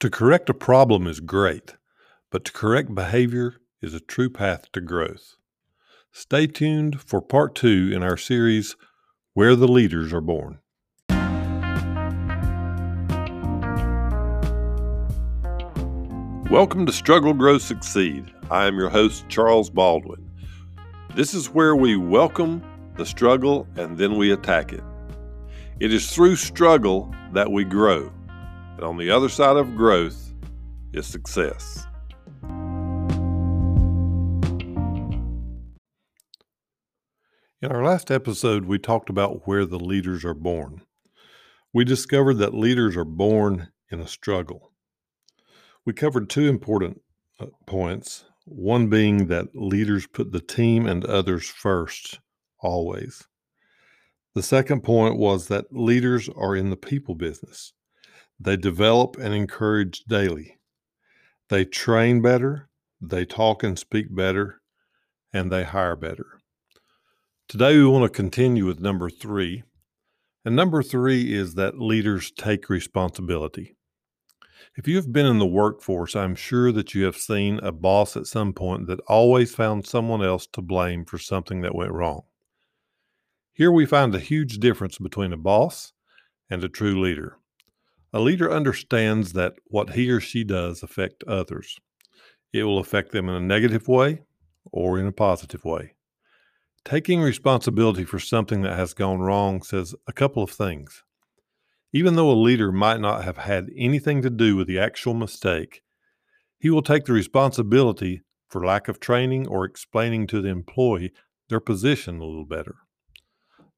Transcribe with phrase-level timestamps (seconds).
[0.00, 1.76] To correct a problem is great,
[2.30, 5.36] but to correct behavior is a true path to growth.
[6.12, 8.76] Stay tuned for part two in our series,
[9.32, 10.58] Where the Leaders Are Born.
[16.50, 18.30] Welcome to Struggle, Grow, Succeed.
[18.50, 20.30] I am your host, Charles Baldwin.
[21.14, 22.62] This is where we welcome
[22.98, 24.84] the struggle and then we attack it.
[25.80, 28.12] It is through struggle that we grow.
[28.76, 30.34] And on the other side of growth
[30.92, 31.86] is success.
[37.62, 40.82] In our last episode, we talked about where the leaders are born.
[41.72, 44.72] We discovered that leaders are born in a struggle.
[45.86, 47.00] We covered two important
[47.40, 52.20] uh, points one being that leaders put the team and others first,
[52.60, 53.26] always.
[54.34, 57.72] The second point was that leaders are in the people business.
[58.38, 60.58] They develop and encourage daily.
[61.48, 62.68] They train better,
[63.00, 64.60] they talk and speak better,
[65.32, 66.40] and they hire better.
[67.48, 69.62] Today, we want to continue with number three.
[70.44, 73.76] And number three is that leaders take responsibility.
[74.76, 78.16] If you have been in the workforce, I'm sure that you have seen a boss
[78.16, 82.22] at some point that always found someone else to blame for something that went wrong.
[83.52, 85.92] Here we find a huge difference between a boss
[86.50, 87.38] and a true leader.
[88.12, 91.78] A leader understands that what he or she does affect others.
[92.52, 94.22] It will affect them in a negative way
[94.72, 95.94] or in a positive way.
[96.84, 101.02] Taking responsibility for something that has gone wrong says a couple of things.
[101.92, 105.82] Even though a leader might not have had anything to do with the actual mistake,
[106.58, 111.12] he will take the responsibility for lack of training or explaining to the employee
[111.48, 112.76] their position a little better.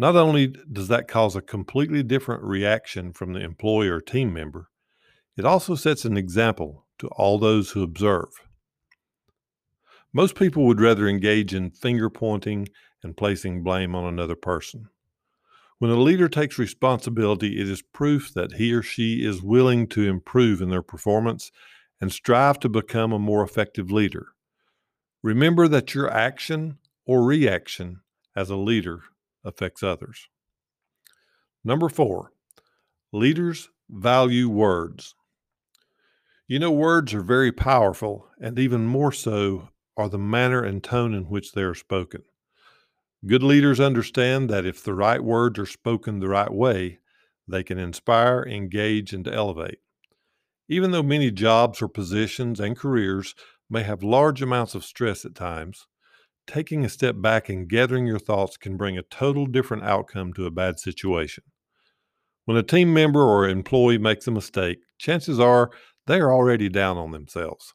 [0.00, 4.70] Not only does that cause a completely different reaction from the employee or team member,
[5.36, 8.28] it also sets an example to all those who observe.
[10.10, 12.68] Most people would rather engage in finger pointing
[13.02, 14.88] and placing blame on another person.
[15.80, 20.08] When a leader takes responsibility, it is proof that he or she is willing to
[20.08, 21.52] improve in their performance
[22.00, 24.28] and strive to become a more effective leader.
[25.22, 28.00] Remember that your action or reaction
[28.34, 29.02] as a leader
[29.44, 30.28] affects others.
[31.64, 32.32] Number four,
[33.12, 35.14] leaders value words.
[36.46, 41.14] You know, words are very powerful, and even more so are the manner and tone
[41.14, 42.22] in which they are spoken.
[43.26, 46.98] Good leaders understand that if the right words are spoken the right way,
[47.46, 49.80] they can inspire, engage, and elevate.
[50.68, 53.34] Even though many jobs or positions and careers
[53.68, 55.86] may have large amounts of stress at times,
[56.50, 60.46] taking a step back and gathering your thoughts can bring a total different outcome to
[60.46, 61.44] a bad situation.
[62.44, 65.70] When a team member or employee makes a mistake, chances are
[66.08, 67.72] they are already down on themselves.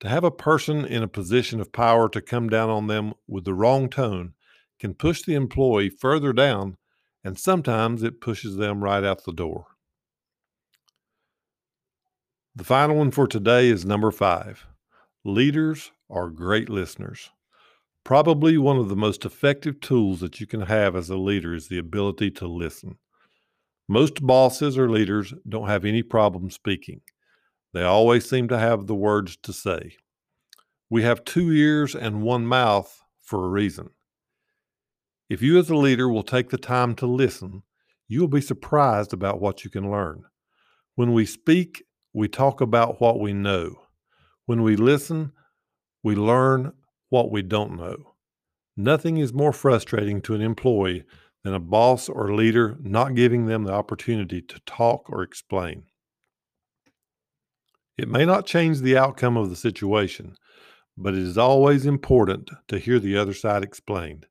[0.00, 3.46] To have a person in a position of power to come down on them with
[3.46, 4.34] the wrong tone
[4.78, 6.76] can push the employee further down,
[7.24, 9.68] and sometimes it pushes them right out the door.
[12.54, 14.66] The final one for today is number five
[15.24, 17.30] leaders are great listeners.
[18.06, 21.66] Probably one of the most effective tools that you can have as a leader is
[21.66, 22.98] the ability to listen.
[23.88, 27.00] Most bosses or leaders don't have any problem speaking.
[27.74, 29.96] They always seem to have the words to say.
[30.88, 33.90] We have two ears and one mouth for a reason.
[35.28, 37.64] If you, as a leader, will take the time to listen,
[38.06, 40.22] you will be surprised about what you can learn.
[40.94, 43.74] When we speak, we talk about what we know.
[44.44, 45.32] When we listen,
[46.04, 46.72] we learn
[47.08, 48.14] what we don't know.
[48.76, 51.04] Nothing is more frustrating to an employee
[51.42, 55.84] than a boss or leader not giving them the opportunity to talk or explain.
[57.96, 60.36] It may not change the outcome of the situation,
[60.98, 64.26] but it is always important to hear the other side explained.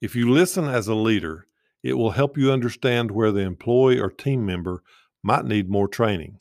[0.00, 1.46] If you listen as a leader,
[1.82, 4.82] it will help you understand where the employee or team member
[5.22, 6.38] might need more training.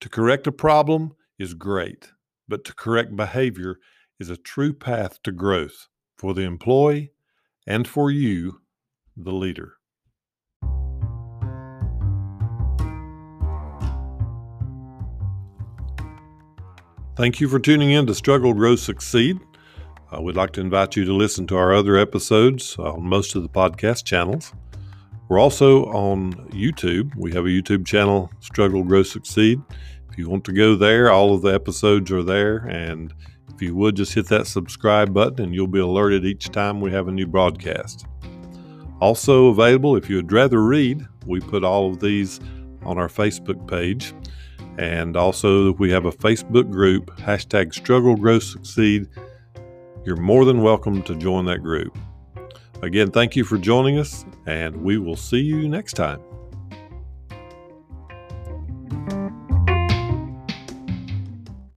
[0.00, 2.12] To correct a problem is great,
[2.46, 3.78] but to correct behavior
[4.18, 7.12] is a true path to growth for the employee
[7.66, 8.60] and for you,
[9.16, 9.74] the leader.
[17.16, 19.40] Thank you for tuning in to Struggle, Grow, Succeed.
[20.12, 23.42] Uh, we'd like to invite you to listen to our other episodes on most of
[23.42, 24.52] the podcast channels.
[25.28, 27.14] We're also on YouTube.
[27.16, 29.60] We have a YouTube channel, Struggle, Grow, Succeed.
[30.10, 33.12] If you want to go there, all of the episodes are there, and
[33.58, 36.92] if you would just hit that subscribe button and you'll be alerted each time we
[36.92, 38.06] have a new broadcast.
[39.00, 42.38] Also available, if you would rather read, we put all of these
[42.84, 44.14] on our Facebook page.
[44.78, 49.08] And also, we have a Facebook group, hashtag struggle, grow, succeed.
[50.04, 51.98] You're more than welcome to join that group.
[52.82, 56.20] Again, thank you for joining us, and we will see you next time.